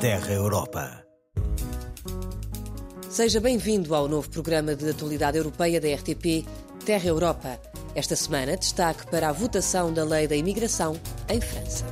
Terra 0.00 0.32
Europa. 0.32 1.04
Seja 3.10 3.38
bem-vindo 3.38 3.94
ao 3.94 4.08
novo 4.08 4.30
programa 4.30 4.74
de 4.74 4.88
atualidade 4.88 5.36
europeia 5.36 5.78
da 5.78 5.94
RTP 5.94 6.46
Terra 6.86 7.06
Europa. 7.06 7.60
Esta 7.94 8.16
semana, 8.16 8.56
destaque 8.56 9.06
para 9.08 9.28
a 9.28 9.32
votação 9.32 9.92
da 9.92 10.02
Lei 10.02 10.26
da 10.26 10.34
Imigração 10.34 10.98
em 11.28 11.38
França. 11.38 11.84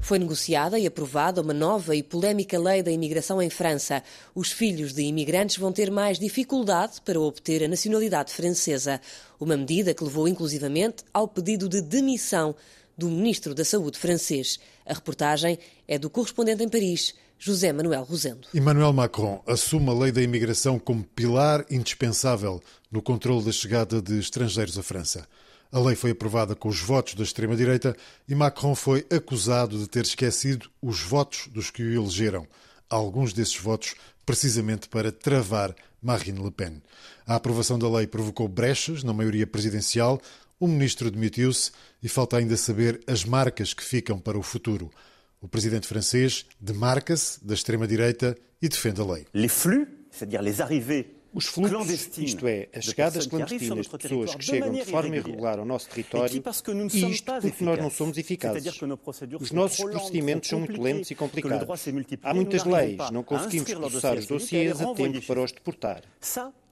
Foi 0.00 0.18
negociada 0.18 0.76
e 0.76 0.88
aprovada 0.88 1.40
uma 1.40 1.54
nova 1.54 1.94
e 1.94 2.02
polémica 2.02 2.58
lei 2.58 2.82
da 2.82 2.90
imigração 2.90 3.40
em 3.40 3.50
França. 3.50 4.02
Os 4.34 4.50
filhos 4.50 4.92
de 4.92 5.02
imigrantes 5.02 5.56
vão 5.56 5.70
ter 5.72 5.90
mais 5.90 6.18
dificuldade 6.18 7.00
para 7.04 7.20
obter 7.20 7.62
a 7.62 7.68
nacionalidade 7.68 8.32
francesa. 8.32 9.00
Uma 9.38 9.56
medida 9.56 9.94
que 9.94 10.02
levou 10.02 10.26
inclusivamente 10.26 11.04
ao 11.14 11.28
pedido 11.28 11.68
de 11.68 11.80
demissão 11.80 12.56
do 12.96 13.08
ministro 13.08 13.54
da 13.54 13.64
Saúde 13.64 13.98
francês. 13.98 14.58
A 14.86 14.94
reportagem 14.94 15.58
é 15.86 15.98
do 15.98 16.08
correspondente 16.08 16.62
em 16.62 16.68
Paris, 16.68 17.14
José 17.38 17.72
Manuel 17.72 18.04
Rosendo. 18.04 18.48
Emmanuel 18.54 18.92
Macron 18.92 19.42
assume 19.46 19.90
a 19.90 19.94
lei 19.94 20.12
da 20.12 20.22
imigração 20.22 20.78
como 20.78 21.04
pilar 21.04 21.64
indispensável 21.70 22.62
no 22.90 23.02
controle 23.02 23.44
da 23.44 23.52
chegada 23.52 24.00
de 24.00 24.18
estrangeiros 24.18 24.78
à 24.78 24.82
França. 24.82 25.26
A 25.70 25.80
lei 25.80 25.96
foi 25.96 26.12
aprovada 26.12 26.54
com 26.54 26.68
os 26.68 26.80
votos 26.80 27.14
da 27.14 27.24
extrema-direita 27.24 27.94
e 28.26 28.34
Macron 28.34 28.74
foi 28.74 29.04
acusado 29.10 29.78
de 29.78 29.88
ter 29.88 30.04
esquecido 30.04 30.70
os 30.80 31.00
votos 31.00 31.48
dos 31.48 31.70
que 31.70 31.82
o 31.82 31.92
elegeram. 31.92 32.46
Alguns 32.88 33.32
desses 33.32 33.56
votos 33.56 33.94
precisamente 34.24 34.88
para 34.88 35.12
travar 35.12 35.74
Marine 36.00 36.42
Le 36.42 36.50
Pen. 36.50 36.80
A 37.26 37.34
aprovação 37.34 37.78
da 37.78 37.88
lei 37.88 38.06
provocou 38.06 38.48
brechas 38.48 39.02
na 39.02 39.12
maioria 39.12 39.46
presidencial, 39.46 40.20
o 40.58 40.66
ministro 40.66 41.10
demitiu-se 41.10 41.70
e 42.02 42.08
falta 42.08 42.36
ainda 42.36 42.56
saber 42.56 43.00
as 43.06 43.24
marcas 43.24 43.74
que 43.74 43.84
ficam 43.84 44.18
para 44.18 44.38
o 44.38 44.42
futuro. 44.42 44.90
O 45.40 45.48
presidente 45.48 45.86
francês 45.86 46.46
demarca-se 46.60 47.44
da 47.44 47.54
extrema-direita 47.54 48.36
e 48.60 48.68
defende 48.68 49.00
a 49.00 49.04
lei. 49.04 49.26
Les 49.34 49.52
flux, 49.52 49.86
c'est-à-dire 50.10 50.42
les 50.42 50.60
arrivées 50.60 51.16
os 51.36 51.44
fluxos, 51.44 52.16
isto 52.16 52.48
é, 52.48 52.66
as 52.74 52.86
chegadas 52.86 53.26
clandestinas 53.26 53.86
de 53.86 53.98
pessoas 53.98 54.34
que 54.34 54.42
chegam 54.42 54.72
de 54.72 54.84
forma 54.86 55.16
irregular 55.16 55.58
ao 55.58 55.66
nosso 55.66 55.86
território, 55.90 56.34
e 56.34 57.10
isto 57.10 57.32
porque 57.40 57.62
nós 57.62 57.78
não 57.78 57.90
somos 57.90 58.16
eficazes. 58.16 58.80
Os 59.38 59.52
nossos 59.52 59.84
procedimentos 59.84 60.48
são 60.48 60.60
muito 60.60 60.80
lentos 60.80 61.10
e 61.10 61.14
complicados. 61.14 61.68
Há 62.22 62.32
muitas 62.32 62.64
leis, 62.64 62.96
não 63.12 63.22
conseguimos 63.22 63.70
processar 63.70 64.16
os 64.16 64.26
dossiês 64.26 64.80
a 64.80 64.94
tempo 64.94 65.20
para 65.26 65.42
os 65.42 65.52
deportar. 65.52 66.02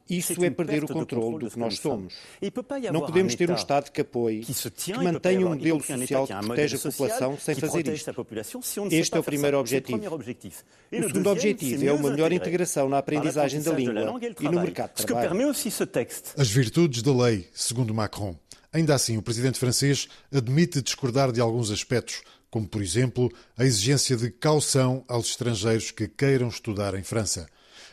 Isso 0.08 0.44
é 0.44 0.50
perder 0.50 0.84
o 0.84 0.88
controle 0.88 1.38
do 1.38 1.50
que 1.50 1.58
nós 1.58 1.78
somos. 1.78 2.14
Não 2.92 3.00
podemos 3.00 3.34
ter 3.34 3.50
um 3.50 3.54
Estado 3.54 3.90
que 3.90 4.02
apoie, 4.02 4.44
que 4.44 4.92
mantenha 4.92 5.46
um 5.46 5.50
modelo 5.50 5.82
social 5.82 6.26
que 6.26 6.34
protege 6.34 6.76
a 6.76 6.80
população 6.80 7.38
sem 7.38 7.54
fazer 7.54 7.88
isto. 7.88 8.10
Este 8.90 9.16
é 9.16 9.20
o 9.20 9.24
primeiro 9.24 9.58
objetivo. 9.58 10.16
O 10.16 11.02
segundo 11.02 11.30
objetivo 11.30 11.86
é 11.86 11.92
uma 11.92 12.10
melhor 12.10 12.32
integração 12.32 12.88
na 12.88 12.98
aprendizagem 12.98 13.62
da 13.62 13.72
língua 13.72 14.20
e 14.40 14.44
no 14.44 14.60
mercado 14.60 14.94
de 14.94 15.06
trabalho. 15.06 15.54
As 16.36 16.50
virtudes 16.50 17.02
da 17.02 17.12
lei, 17.14 17.48
segundo 17.54 17.94
Macron. 17.94 18.36
Ainda 18.72 18.94
assim, 18.94 19.16
o 19.16 19.22
presidente 19.22 19.58
francês 19.58 20.08
admite 20.32 20.82
discordar 20.82 21.30
de 21.30 21.40
alguns 21.40 21.70
aspectos, 21.70 22.22
como, 22.50 22.66
por 22.68 22.82
exemplo, 22.82 23.32
a 23.56 23.64
exigência 23.64 24.16
de 24.16 24.30
caução 24.30 25.04
aos 25.06 25.28
estrangeiros 25.28 25.92
que 25.92 26.08
queiram 26.08 26.48
estudar 26.48 26.94
em 26.94 27.02
França. 27.02 27.46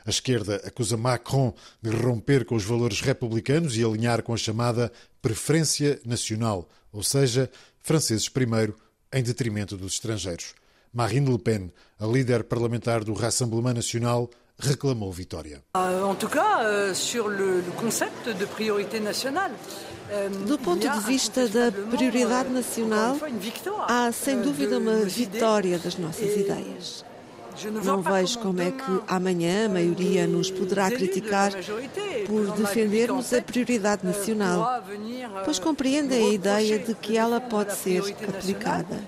A 0.05 0.09
esquerda 0.09 0.61
acusa 0.65 0.97
Macron 0.97 1.53
de 1.81 1.89
romper 1.89 2.45
com 2.45 2.55
os 2.55 2.63
valores 2.63 3.01
republicanos 3.01 3.77
e 3.77 3.83
alinhar 3.83 4.23
com 4.23 4.33
a 4.33 4.37
chamada 4.37 4.91
preferência 5.21 5.99
nacional, 6.05 6.67
ou 6.91 7.03
seja, 7.03 7.49
franceses 7.79 8.29
primeiro, 8.29 8.75
em 9.13 9.21
detrimento 9.21 9.77
dos 9.77 9.93
estrangeiros. 9.93 10.53
Marine 10.93 11.29
Le 11.29 11.39
Pen, 11.39 11.71
a 11.99 12.05
líder 12.05 12.43
parlamentar 12.43 13.03
do 13.03 13.13
Rassemblement 13.13 13.73
Nacional, 13.73 14.29
reclamou 14.59 15.11
vitória. 15.11 15.63
En 15.73 16.15
tout 16.15 16.29
cas, 16.29 16.63
euh, 16.63 16.93
sur 16.93 17.27
le 17.27 17.63
concept 17.77 18.29
de 18.29 18.45
priorité 18.45 18.99
nationale. 18.99 19.53
Euh, 20.11 20.29
Do 20.45 20.57
ponto 20.57 20.87
de 20.87 20.99
vista 20.99 21.47
da 21.47 21.71
prioridade 21.71 22.49
nacional, 22.49 23.17
há 23.87 24.11
sem 24.11 24.37
euh, 24.37 24.43
dúvida 24.43 24.77
uma 24.77 25.05
vitória 25.05 25.79
das 25.79 25.95
nossas 25.97 26.35
ideias. 26.35 27.05
Não 27.83 28.01
vejo 28.01 28.39
como 28.39 28.61
é 28.61 28.71
que 28.71 29.01
amanhã 29.07 29.65
a 29.65 29.69
maioria 29.69 30.27
nos 30.27 30.49
poderá 30.49 30.89
criticar 30.89 31.51
por 32.25 32.51
defendermos 32.51 33.33
a 33.33 33.41
prioridade 33.41 34.05
nacional, 34.05 34.83
pois 35.45 35.59
compreendem 35.59 36.29
a 36.29 36.33
ideia 36.33 36.79
de 36.79 36.93
que 36.95 37.17
ela 37.17 37.39
pode 37.39 37.75
ser 37.75 38.01
aplicada. 38.27 38.99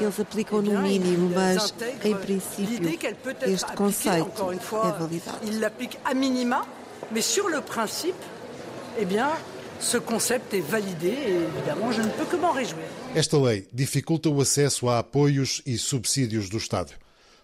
Eles 0.00 0.20
aplicam 0.20 0.62
no 0.62 0.80
mínimo, 0.82 1.30
mas 1.34 1.74
em 2.04 2.14
princípio 2.14 2.98
este 3.46 3.72
conceito 3.72 4.50
é 4.50 4.92
validado. 4.98 6.66
mas 7.10 7.24
sur 7.24 7.48
le 7.48 7.60
principe, 7.60 8.18
eh 8.98 9.04
bien, 9.04 9.30
ce 9.78 9.98
concept 9.98 10.54
est 10.54 10.60
validé 10.60 11.08
et 11.08 11.34
évidemment 11.56 11.92
je 11.92 12.02
ne 12.02 12.08
peux 12.08 12.24
que 12.24 12.36
m'en 12.36 12.52
réjouir. 12.52 12.84
Esta 13.14 13.38
lei 13.38 13.66
dificulta 13.72 14.28
o 14.28 14.40
acesso 14.40 14.88
a 14.88 14.98
apoios 14.98 15.62
e 15.66 15.78
subsídios 15.78 16.48
do 16.48 16.58
Estado. 16.58 16.92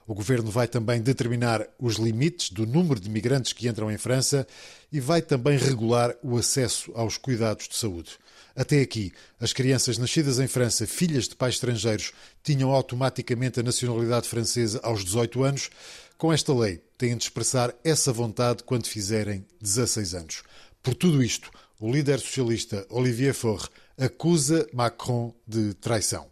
O 0.06 0.14
governo 0.14 0.50
vai 0.50 0.66
também 0.66 1.00
determinar 1.00 1.66
os 1.78 1.96
limites 1.96 2.50
do 2.50 2.66
número 2.66 2.98
de 2.98 3.08
migrantes 3.08 3.52
que 3.52 3.68
entram 3.68 3.90
em 3.90 3.98
França 3.98 4.46
e 4.92 5.00
vai 5.00 5.22
também 5.22 5.56
regular 5.56 6.14
o 6.22 6.36
acesso 6.36 6.90
aos 6.94 7.16
cuidados 7.16 7.68
de 7.68 7.76
saúde. 7.76 8.18
Até 8.54 8.80
aqui, 8.80 9.12
as 9.40 9.52
crianças 9.52 9.96
nascidas 9.96 10.38
em 10.38 10.46
França, 10.46 10.86
filhas 10.86 11.28
de 11.28 11.36
pais 11.36 11.54
estrangeiros, 11.54 12.12
tinham 12.42 12.70
automaticamente 12.70 13.60
a 13.60 13.62
nacionalidade 13.62 14.28
francesa 14.28 14.80
aos 14.82 15.04
18 15.04 15.42
anos. 15.42 15.70
Com 16.18 16.32
esta 16.32 16.52
lei, 16.52 16.80
têm 16.98 17.16
de 17.16 17.24
expressar 17.24 17.74
essa 17.82 18.12
vontade 18.12 18.62
quando 18.64 18.86
fizerem 18.86 19.46
16 19.60 20.14
anos. 20.14 20.42
Por 20.82 20.94
tudo 20.94 21.22
isto, 21.22 21.50
o 21.80 21.90
líder 21.90 22.20
socialista 22.20 22.86
Olivier 22.90 23.34
Faure 23.34 23.68
acusa 23.98 24.68
Macron 24.72 25.34
de 25.46 25.74
traição. 25.74 26.28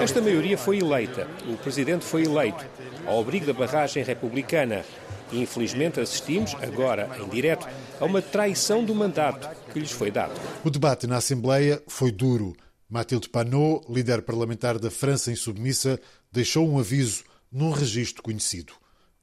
Esta 0.00 0.22
maioria 0.22 0.56
foi 0.56 0.78
eleita, 0.78 1.28
o 1.46 1.56
presidente 1.56 2.04
foi 2.04 2.24
eleito, 2.24 2.64
ao 3.06 3.20
abrigo 3.20 3.44
da 3.44 3.52
barragem 3.52 4.02
republicana. 4.02 4.84
E 5.30 5.42
infelizmente 5.42 6.00
assistimos, 6.00 6.54
agora 6.54 7.08
em 7.20 7.28
direto, 7.28 7.68
a 8.00 8.04
uma 8.04 8.22
traição 8.22 8.84
do 8.84 8.94
mandato 8.94 9.48
que 9.72 9.78
lhes 9.78 9.92
foi 9.92 10.10
dado. 10.10 10.32
O 10.64 10.70
debate 10.70 11.06
na 11.06 11.18
Assembleia 11.18 11.82
foi 11.86 12.10
duro. 12.10 12.56
Mathilde 12.88 13.28
Panot, 13.28 13.84
líder 13.88 14.22
parlamentar 14.22 14.78
da 14.78 14.90
França 14.90 15.30
Insubmissa, 15.30 16.00
deixou 16.32 16.68
um 16.68 16.78
aviso 16.78 17.22
num 17.52 17.70
registro 17.70 18.22
conhecido. 18.22 18.72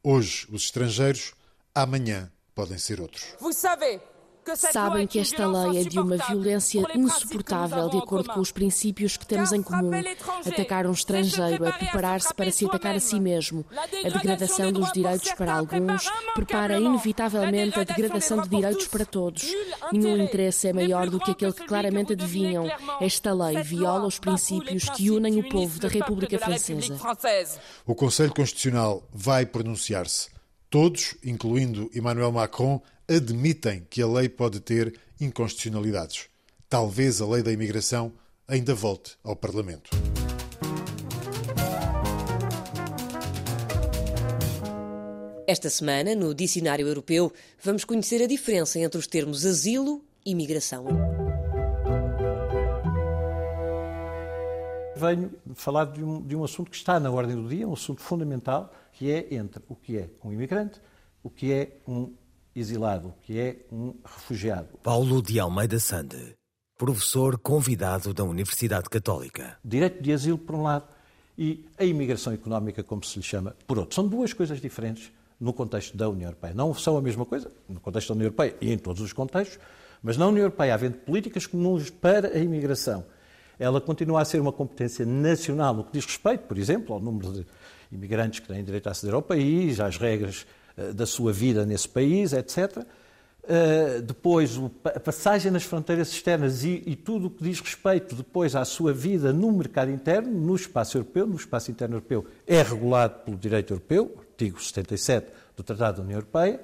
Hoje 0.04 0.48
os 0.50 0.64
estrangeiros, 0.64 1.34
amanhã 1.74 2.32
podem 2.56 2.78
ser 2.78 3.02
outros. 3.02 3.24
Vous 3.40 3.58
savez, 3.58 4.00
Sabem 4.56 5.06
que 5.06 5.20
esta 5.20 5.48
lei 5.48 5.82
é 5.82 5.84
de 5.84 6.00
uma 6.00 6.18
violência 6.18 6.86
insuportável, 6.96 7.90
de 7.90 7.98
acordo 7.98 8.30
com 8.30 8.40
os 8.40 8.52
princípios 8.52 9.18
que 9.18 9.26
temos 9.26 9.52
em 9.52 9.62
comum. 9.62 9.92
Atacar 10.46 10.86
um 10.88 10.92
estrangeiro 10.92 11.66
é 11.66 11.72
preparar-se 11.72 12.34
para 12.34 12.52
se 12.52 12.66
atacar 12.66 12.96
a 12.96 13.00
si 13.00 13.20
mesmo. 13.20 13.66
A 14.06 14.10
degradação 14.10 14.72
dos 14.72 14.92
direitos 14.92 15.32
para 15.34 15.54
alguns 15.54 16.10
prepara 16.34 16.80
inevitavelmente 16.80 17.80
a 17.80 17.84
degradação 17.84 18.42
de 18.42 18.50
direitos 18.50 18.88
para 18.88 19.06
todos. 19.06 19.52
Nenhum 19.92 20.24
interesse 20.24 20.68
é 20.68 20.74
maior 20.74 21.10
do 21.10 21.20
que 21.20 21.32
aquele 21.32 21.54
que 21.54 21.66
claramente 21.66 22.14
adivinham. 22.14 22.70
Esta 23.02 23.34
lei 23.34 23.62
viola 23.62 24.08
os 24.08 24.20
princípios 24.20 24.90
que 24.90 25.12
unem 25.12 25.40
o 25.40 25.50
povo 25.50 25.80
da 25.80 25.88
República 25.88 26.40
Francesa. 26.40 26.98
O 27.86 27.96
Conselho 27.96 28.34
Constitucional 28.34 29.04
vai 29.14 29.46
pronunciar-se. 29.46 30.30
Todos, 30.70 31.16
incluindo 31.24 31.90
Emmanuel 31.96 32.32
Macron, 32.32 32.82
admitem 33.10 33.88
que 33.90 34.02
a 34.02 34.08
lei 34.08 34.28
pode 34.28 34.60
ter 34.60 35.00
inconstitucionalidades. 35.20 36.28
Talvez 36.70 37.22
a 37.22 37.28
lei 37.28 37.42
da 37.42 37.52
imigração 37.52 38.12
ainda 38.46 38.76
volte 38.76 39.18
ao 39.24 39.36
Parlamento. 39.36 39.90
Esta 45.48 45.70
semana, 45.70 46.14
no 46.14 46.36
Dicionário 46.36 46.86
Europeu, 46.86 47.32
vamos 47.64 47.86
conhecer 47.86 48.22
a 48.22 48.28
diferença 48.28 48.78
entre 48.78 49.00
os 49.00 49.08
termos 49.08 49.46
asilo 49.46 50.04
e 50.26 50.36
migração. 50.36 50.86
Venho 54.98 55.32
falar 55.56 55.86
de 55.86 56.04
um, 56.04 56.22
de 56.22 56.36
um 56.36 56.44
assunto 56.44 56.70
que 56.70 56.76
está 56.76 57.00
na 57.00 57.10
ordem 57.10 57.38
do 57.38 57.48
dia, 57.48 57.66
um 57.66 57.72
assunto 57.72 58.02
fundamental, 58.02 58.74
que 58.92 59.10
é 59.10 59.34
entre 59.34 59.64
o 59.70 59.76
que 59.76 59.98
é 59.98 60.10
um 60.22 60.34
imigrante, 60.34 60.82
o 61.24 61.30
que 61.30 61.54
é 61.54 61.78
um 61.88 62.14
exilado, 62.60 63.14
que 63.24 63.40
é 63.40 63.66
um 63.72 63.94
refugiado. 64.04 64.78
Paulo 64.84 65.22
de 65.22 65.40
Almeida 65.40 65.80
Sande, 65.80 66.36
professor 66.78 67.38
convidado 67.38 68.14
da 68.14 68.24
Universidade 68.24 68.90
Católica. 68.90 69.58
Direito 69.64 70.02
de 70.02 70.12
asilo, 70.14 70.38
por 70.38 70.56
um 70.56 70.64
lado, 70.64 70.86
e 71.38 71.66
a 71.78 71.86
imigração 71.86 72.34
económica, 72.34 72.84
como 72.84 73.04
se 73.04 73.18
lhe 73.20 73.24
chama, 73.24 73.56
por 73.66 73.78
outro. 73.78 73.96
São 73.96 74.08
duas 74.08 74.34
coisas 74.34 74.60
diferentes 74.60 75.12
no 75.40 75.54
contexto 75.54 75.96
da 75.96 76.10
União 76.10 76.30
Europeia. 76.30 76.54
Não 76.54 76.74
são 76.74 76.98
a 76.98 77.02
mesma 77.02 77.26
coisa, 77.26 77.52
no 77.70 77.80
contexto 77.80 78.10
da 78.10 78.14
União 78.16 78.26
Europeia 78.26 78.56
e 78.60 78.72
em 78.72 78.78
todos 78.78 79.02
os 79.02 79.14
contextos, 79.14 79.60
mas 80.02 80.18
na 80.18 80.28
União 80.28 80.44
Europeia, 80.44 80.74
havendo 80.74 80.98
políticas 80.98 81.46
comuns 81.46 81.90
para 81.90 82.30
a 82.30 82.40
imigração 82.40 83.06
ela 83.60 83.82
continua 83.82 84.22
a 84.22 84.26
ser 84.26 84.40
uma 84.40 84.52
competência 84.52 85.06
nacional 85.06 85.74
no 85.74 85.84
que 85.84 85.94
diz 85.94 86.06
respeito, 86.06 86.42
por 86.42 86.58
exemplo, 86.58 86.94
ao 86.94 87.00
número 87.00 87.34
de 87.34 87.46
imigrantes 87.92 88.40
que 88.40 88.48
têm 88.48 88.64
direito 88.64 88.88
a 88.88 88.92
aceder 88.92 89.16
ao 89.16 89.22
país, 89.22 89.80
às 89.80 89.98
regras 89.98 90.46
da 90.94 91.06
sua 91.06 91.34
vida 91.34 91.66
nesse 91.66 91.90
país, 91.90 92.34
etc. 92.34 92.86
Uh, 93.48 94.02
depois, 94.02 94.58
o, 94.58 94.70
a 94.84 95.00
passagem 95.00 95.50
nas 95.50 95.64
fronteiras 95.64 96.10
externas 96.10 96.66
e, 96.66 96.84
e, 96.86 96.98
tudo 96.98 97.28
o 97.28 97.30
que 97.30 97.42
diz 97.42 97.62
respeito 97.62 98.14
depois 98.14 98.54
à 98.58 98.66
sua 98.66 98.92
vida 98.92 99.32
no 99.32 99.50
mercado 99.54 99.90
interno, 99.90 100.30
no 100.30 100.54
espaço 100.54 100.98
europeu, 100.98 101.26
no 101.26 101.38
espaço 101.38 101.72
interno 101.72 101.96
europeu, 101.96 102.26
é 102.46 102.62
regulado 102.62 103.20
pelo 103.24 103.38
direito 103.38 103.72
europeu, 103.72 104.14
artigo 104.20 104.62
77 104.62 105.32
do 105.56 105.64
Tratado 105.64 105.98
da 105.98 106.04
União 106.04 106.18
Europeia. 106.18 106.60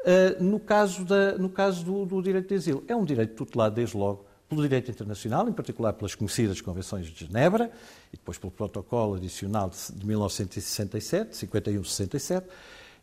Uh, 0.00 0.42
no 0.42 0.58
caso, 0.58 1.04
da, 1.04 1.38
no 1.38 1.48
caso 1.48 1.84
do, 1.84 2.04
do, 2.04 2.20
direito 2.20 2.48
de 2.48 2.54
asilo, 2.56 2.84
é 2.88 2.96
um 2.96 3.04
direito 3.04 3.34
tutelado 3.36 3.76
desde 3.76 3.96
logo 3.96 4.26
pelo 4.48 4.62
direito 4.62 4.90
internacional, 4.90 5.48
em 5.48 5.52
particular 5.52 5.92
pelas 5.92 6.16
conhecidas 6.16 6.60
Convenções 6.60 7.06
de 7.06 7.24
Genebra 7.24 7.70
e 8.12 8.16
depois 8.16 8.36
pelo 8.36 8.50
Protocolo 8.50 9.14
Adicional 9.14 9.70
de 9.70 10.04
1967, 10.04 11.46
51-67, 11.46 12.42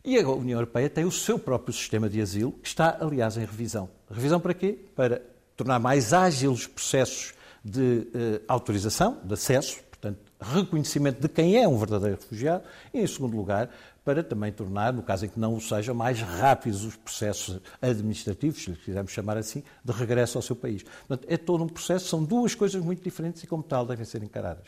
e 0.04 0.18
a 0.18 0.28
União 0.28 0.58
Europeia 0.58 0.90
tem 0.90 1.04
o 1.04 1.10
seu 1.10 1.38
próprio 1.38 1.72
sistema 1.72 2.10
de 2.10 2.20
asilo, 2.20 2.52
que 2.52 2.68
está, 2.68 2.98
aliás, 3.00 3.36
em 3.36 3.40
revisão. 3.40 3.88
Revisão 4.10 4.38
para 4.38 4.52
quê? 4.52 4.78
Para 4.94 5.22
tornar 5.56 5.78
mais 5.78 6.12
ágeis 6.12 6.50
os 6.50 6.66
processos 6.66 7.32
de 7.64 7.80
uh, 7.80 8.42
autorização, 8.46 9.18
de 9.24 9.32
acesso, 9.32 9.78
portanto, 9.90 10.18
reconhecimento 10.38 11.20
de 11.20 11.28
quem 11.28 11.56
é 11.56 11.66
um 11.66 11.78
verdadeiro 11.78 12.18
refugiado, 12.20 12.64
e, 12.92 13.00
em 13.00 13.06
segundo 13.06 13.34
lugar, 13.34 13.70
para 14.04 14.22
também 14.22 14.52
tornar, 14.52 14.92
no 14.92 15.02
caso 15.02 15.24
em 15.24 15.28
que 15.30 15.40
não 15.40 15.54
o 15.54 15.60
sejam, 15.60 15.94
mais 15.94 16.20
rápidos 16.20 16.84
os 16.84 16.94
processos 16.96 17.58
administrativos, 17.80 18.62
se 18.62 18.70
lhe 18.70 18.76
quisermos 18.76 19.10
chamar 19.10 19.38
assim, 19.38 19.62
de 19.82 19.92
regresso 19.92 20.36
ao 20.36 20.42
seu 20.42 20.54
país. 20.54 20.82
Portanto, 20.82 21.26
é 21.26 21.38
todo 21.38 21.64
um 21.64 21.68
processo, 21.68 22.08
são 22.08 22.22
duas 22.22 22.54
coisas 22.54 22.82
muito 22.84 23.02
diferentes 23.02 23.42
e, 23.42 23.46
como 23.46 23.62
tal, 23.62 23.86
devem 23.86 24.04
ser 24.04 24.22
encaradas. 24.22 24.64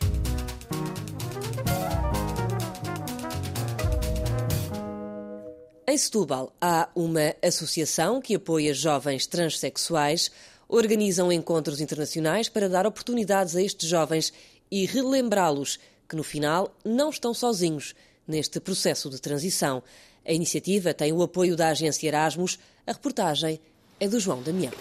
Em 5.97 5.99
Setúbal, 5.99 6.55
há 6.61 6.91
uma 6.95 7.35
associação 7.43 8.21
que 8.21 8.35
apoia 8.35 8.75
jovens 8.75 9.27
transexuais, 9.27 10.31
organizam 10.69 11.33
encontros 11.33 11.81
internacionais 11.81 12.51
para 12.51 12.69
dar 12.69 12.87
oportunidades 12.87 13.57
a 13.57 13.63
estes 13.63 13.89
jovens 13.89 14.31
e 14.71 14.85
relembrá-los 14.85 15.79
que, 16.07 16.15
no 16.15 16.23
final, 16.23 16.71
não 16.85 17.09
estão 17.09 17.33
sozinhos 17.33 17.95
neste 18.29 18.61
processo 18.61 19.09
de 19.09 19.19
transição. 19.19 19.83
A 20.23 20.33
iniciativa 20.33 20.93
tem 20.93 21.15
o 21.15 21.23
apoio 21.23 21.57
da 21.57 21.69
agência 21.69 22.07
Erasmus. 22.09 22.59
A 22.87 22.93
reportagem 22.93 23.59
é 23.99 24.07
do 24.07 24.21
João 24.21 24.43
Damião. 24.43 24.75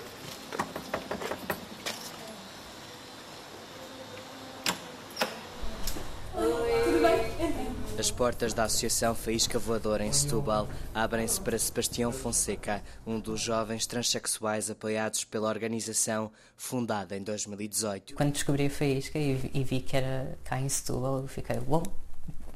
As 7.98 8.12
portas 8.12 8.54
da 8.54 8.66
Associação 8.66 9.16
Faísca 9.16 9.58
Voadora 9.58 10.06
em 10.06 10.12
Setúbal 10.12 10.68
abrem-se 10.94 11.40
para 11.40 11.58
Sebastião 11.58 12.12
Fonseca, 12.12 12.84
um 13.08 13.22
dos 13.22 13.40
jovens 13.40 13.88
transexuais 13.88 14.70
apoiados 14.70 15.24
pela 15.24 15.48
organização 15.48 16.30
fundada 16.58 17.16
em 17.16 17.24
2018. 17.24 18.14
Quando 18.14 18.34
descobri 18.34 18.66
a 18.66 18.70
Faísca 18.70 19.18
e, 19.18 19.64
vi 19.64 19.80
que 19.80 19.96
era 19.96 20.38
cá 20.44 20.60
em 20.60 20.68
Setúbal, 20.68 21.22
eu 21.22 21.28
fiquei, 21.28 21.56
uau, 21.56 21.84
wow, 21.84 21.84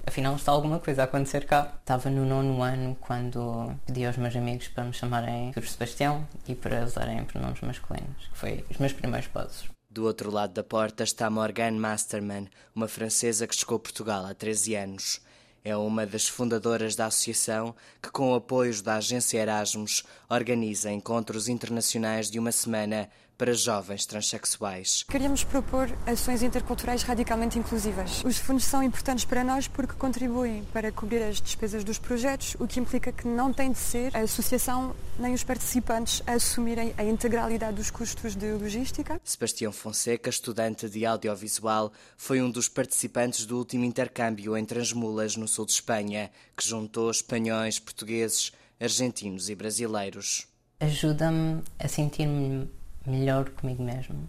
afinal 0.05 0.35
está 0.35 0.51
alguma 0.51 0.77
coisa 0.77 1.03
a 1.03 1.05
acontecer 1.05 1.45
cá. 1.45 1.73
Estava 1.79 2.09
no 2.09 2.25
nono 2.25 2.61
ano 2.61 2.97
quando 2.99 3.73
pedi 3.85 4.05
aos 4.05 4.17
meus 4.17 4.35
amigos 4.35 4.67
para 4.67 4.83
me 4.83 4.93
chamarem 4.93 5.53
por 5.53 5.65
Sebastião 5.65 6.27
e 6.49 6.53
para 6.53 6.83
usarem 6.83 7.23
pronomes 7.23 7.61
masculinos, 7.61 8.27
que 8.27 8.37
foi 8.37 8.65
os 8.69 8.77
meus 8.77 8.91
primeiros 8.91 9.29
passos. 9.29 9.69
Do 9.89 10.03
outro 10.05 10.29
lado 10.29 10.53
da 10.53 10.63
porta 10.63 11.03
está 11.03 11.29
Morgane 11.29 11.79
Masterman, 11.79 12.47
uma 12.75 12.89
francesa 12.89 13.47
que 13.47 13.55
chegou 13.55 13.77
a 13.77 13.79
Portugal 13.79 14.25
há 14.25 14.35
13 14.35 14.75
anos. 14.75 15.28
É 15.69 15.77
uma 15.77 16.03
das 16.03 16.27
fundadoras 16.27 16.95
da 16.95 17.05
associação 17.05 17.75
que, 18.01 18.09
com 18.09 18.33
apoios 18.33 18.81
da 18.81 18.95
agência 18.95 19.37
Erasmus, 19.37 20.03
organiza 20.27 20.91
encontros 20.91 21.47
internacionais 21.47 22.27
de 22.27 22.39
uma 22.39 22.51
semana 22.51 23.07
para 23.39 23.53
jovens 23.53 24.05
transexuais. 24.05 25.05
Queríamos 25.09 25.45
propor 25.45 25.89
ações 26.05 26.43
interculturais 26.43 27.03
radicalmente 27.03 27.57
inclusivas. 27.57 28.21
Os 28.25 28.37
fundos 28.37 28.65
são 28.65 28.83
importantes 28.83 29.23
para 29.23 29.45
nós 29.45 29.65
porque 29.65 29.93
contribuem 29.93 30.65
para 30.73 30.91
cobrir 30.91 31.23
as 31.23 31.39
despesas 31.39 31.85
dos 31.85 31.97
projetos, 31.97 32.57
o 32.59 32.67
que 32.67 32.81
implica 32.81 33.13
que 33.13 33.25
não 33.25 33.53
tem 33.53 33.71
de 33.71 33.77
ser 33.77 34.15
a 34.15 34.19
associação 34.19 34.93
nem 35.17 35.33
os 35.33 35.41
participantes 35.41 36.21
a 36.27 36.33
assumirem 36.33 36.93
a 36.97 37.03
integralidade 37.05 37.77
dos 37.77 37.89
custos 37.89 38.35
de 38.35 38.51
logística. 38.51 39.21
Sebastião 39.23 39.71
Fonseca, 39.71 40.29
estudante 40.29 40.89
de 40.89 41.05
audiovisual, 41.05 41.93
foi 42.17 42.41
um 42.41 42.51
dos 42.51 42.67
participantes 42.67 43.45
do 43.45 43.57
último 43.57 43.85
intercâmbio 43.85 44.57
em 44.57 44.65
Transmulas, 44.65 45.37
no 45.37 45.47
sul 45.47 45.65
de 45.65 45.71
Espanha, 45.71 46.29
que 46.57 46.67
juntou 46.67 47.09
espanhóis, 47.09 47.79
portugueses, 47.79 48.51
argentinos 48.81 49.49
e 49.49 49.55
brasileiros. 49.55 50.45
Ajuda-me 50.81 51.61
a 51.77 51.87
sentir-me 51.87 52.69
melhor 53.09 53.49
comigo 53.49 53.83
mesmo. 53.83 54.27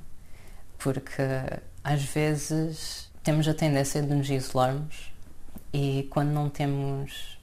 Porque 0.78 1.22
às 1.84 2.02
vezes 2.02 3.10
temos 3.22 3.46
a 3.46 3.54
tendência 3.54 4.02
de 4.02 4.14
nos 4.14 4.30
isolarmos 4.30 5.12
e 5.72 6.06
quando 6.10 6.30
não 6.30 6.48
temos 6.48 7.38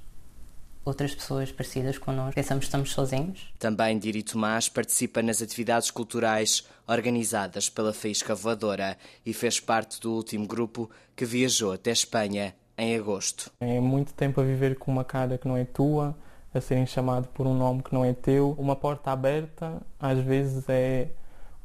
outras 0.83 1.13
pessoas 1.13 1.51
parecidas 1.51 1.97
connosco, 1.97 2.33
pensamos 2.33 2.63
que 2.63 2.67
estamos 2.67 2.91
sozinhos. 2.91 3.53
Também 3.59 3.99
Diri 3.99 4.23
Tomás 4.23 4.69
participa 4.69 5.21
nas 5.21 5.41
atividades 5.41 5.91
culturais 5.91 6.65
organizadas 6.87 7.69
pela 7.69 7.93
Faísca 7.93 8.33
Voadora 8.33 8.97
e 9.25 9.33
fez 9.33 9.59
parte 9.59 9.99
do 9.99 10.13
último 10.13 10.47
grupo 10.47 10.89
que 11.15 11.25
viajou 11.25 11.73
até 11.73 11.91
Espanha 11.91 12.55
em 12.77 12.95
agosto. 12.95 13.51
É 13.59 13.79
muito 13.79 14.13
tempo 14.13 14.39
a 14.39 14.43
viver 14.43 14.77
com 14.77 14.91
uma 14.91 15.03
cara 15.03 15.37
que 15.37 15.47
não 15.47 15.57
é 15.57 15.65
tua, 15.65 16.15
a 16.53 16.61
serem 16.61 16.85
chamado 16.85 17.27
por 17.29 17.45
um 17.45 17.53
nome 17.53 17.83
que 17.83 17.93
não 17.93 18.05
é 18.05 18.13
teu. 18.13 18.55
Uma 18.57 18.75
porta 18.75 19.11
aberta 19.11 19.81
às 19.99 20.19
vezes 20.19 20.63
é 20.69 21.09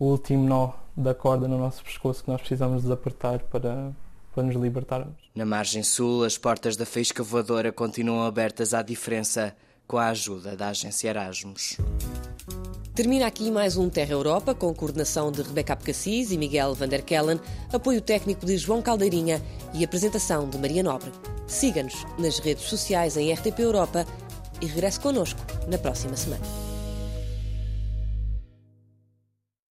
o 0.02 0.06
último 0.06 0.44
nó 0.48 0.72
da 0.96 1.14
corda 1.14 1.46
no 1.46 1.56
nosso 1.56 1.84
pescoço 1.84 2.24
que 2.24 2.30
nós 2.30 2.40
precisamos 2.40 2.82
desapertar 2.82 3.38
para, 3.44 3.92
para 4.34 4.42
nos 4.42 4.56
libertarmos. 4.56 5.14
Na 5.32 5.46
margem 5.46 5.84
sul, 5.84 6.24
as 6.24 6.36
portas 6.36 6.76
da 6.76 6.84
Faísca 6.84 7.22
Voadora 7.22 7.70
continuam 7.70 8.26
abertas 8.26 8.74
à 8.74 8.82
diferença 8.82 9.54
com 9.86 9.98
a 9.98 10.08
ajuda 10.08 10.56
da 10.56 10.70
agência 10.70 11.08
Erasmus. 11.08 11.78
Termina 12.96 13.28
aqui 13.28 13.48
mais 13.48 13.76
um 13.76 13.88
Terra 13.88 14.10
Europa 14.10 14.56
com 14.56 14.74
coordenação 14.74 15.30
de 15.30 15.40
Rebeca 15.40 15.74
Abcacis 15.74 16.32
e 16.32 16.36
Miguel 16.36 16.74
van 16.74 16.88
der 16.88 17.02
Kellen, 17.02 17.38
apoio 17.72 18.00
técnico 18.00 18.44
de 18.44 18.56
João 18.56 18.82
Caldeirinha 18.82 19.40
e 19.72 19.84
apresentação 19.84 20.50
de 20.50 20.58
Maria 20.58 20.82
Nobre. 20.82 21.12
Siga-nos 21.46 22.04
nas 22.18 22.40
redes 22.40 22.64
sociais 22.64 23.16
em 23.16 23.32
RTP 23.32 23.60
Europa 23.60 24.04
e 24.60 24.66
regresse 24.66 24.98
connosco 24.98 25.40
na 25.68 25.78
próxima 25.78 26.16
semana. 26.16 26.61